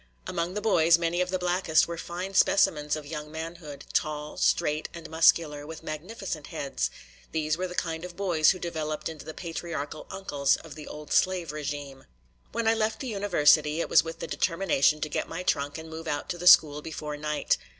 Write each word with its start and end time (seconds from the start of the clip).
Among 0.25 0.55
the 0.55 0.61
boys 0.61 0.97
many 0.97 1.21
of 1.21 1.29
the 1.29 1.37
blackest 1.37 1.87
were 1.87 1.95
fine 1.95 2.33
specimens 2.33 2.95
of 2.95 3.05
young 3.05 3.31
manhood, 3.31 3.85
tall, 3.93 4.35
straight, 4.35 4.89
and 4.95 5.07
muscular, 5.11 5.67
with 5.67 5.83
magnificent 5.83 6.47
heads; 6.47 6.89
these 7.31 7.55
were 7.55 7.67
the 7.67 7.75
kind 7.75 8.03
of 8.03 8.15
boys 8.15 8.49
who 8.49 8.57
developed 8.57 9.07
into 9.09 9.25
the 9.25 9.35
patriarchal 9.35 10.07
"uncles" 10.09 10.55
of 10.55 10.73
the 10.73 10.87
old 10.87 11.13
slave 11.13 11.51
regime. 11.51 12.05
When 12.51 12.67
I 12.67 12.73
left 12.73 12.99
the 12.99 13.09
University, 13.09 13.79
it 13.79 13.89
was 13.89 14.03
with 14.03 14.17
the 14.17 14.25
determination 14.25 15.01
to 15.01 15.07
get 15.07 15.29
my 15.29 15.43
trunk 15.43 15.77
and 15.77 15.87
move 15.87 16.07
out 16.07 16.29
to 16.29 16.39
the 16.39 16.47
school 16.47 16.81
before 16.81 17.15
night. 17.15 17.59